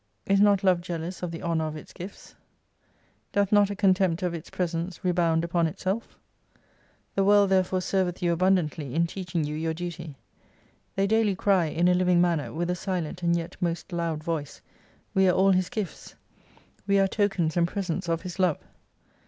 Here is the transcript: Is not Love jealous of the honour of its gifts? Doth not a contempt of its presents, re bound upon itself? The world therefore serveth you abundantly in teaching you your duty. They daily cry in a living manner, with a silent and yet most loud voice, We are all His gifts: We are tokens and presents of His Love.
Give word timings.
Is 0.25 0.41
not 0.41 0.63
Love 0.63 0.81
jealous 0.81 1.21
of 1.21 1.29
the 1.29 1.43
honour 1.43 1.67
of 1.67 1.75
its 1.77 1.93
gifts? 1.93 2.33
Doth 3.33 3.51
not 3.51 3.69
a 3.69 3.75
contempt 3.75 4.23
of 4.23 4.33
its 4.33 4.49
presents, 4.49 5.05
re 5.05 5.11
bound 5.11 5.43
upon 5.43 5.67
itself? 5.67 6.17
The 7.13 7.23
world 7.23 7.51
therefore 7.51 7.81
serveth 7.81 8.19
you 8.23 8.31
abundantly 8.33 8.95
in 8.95 9.05
teaching 9.05 9.43
you 9.43 9.55
your 9.55 9.75
duty. 9.75 10.15
They 10.95 11.05
daily 11.05 11.35
cry 11.35 11.67
in 11.67 11.87
a 11.87 11.93
living 11.93 12.19
manner, 12.19 12.51
with 12.51 12.71
a 12.71 12.75
silent 12.75 13.21
and 13.21 13.35
yet 13.35 13.55
most 13.61 13.93
loud 13.93 14.23
voice, 14.23 14.59
We 15.13 15.29
are 15.29 15.33
all 15.35 15.51
His 15.51 15.69
gifts: 15.69 16.15
We 16.87 16.97
are 16.97 17.07
tokens 17.07 17.55
and 17.55 17.67
presents 17.67 18.09
of 18.09 18.23
His 18.23 18.39
Love. 18.39 18.57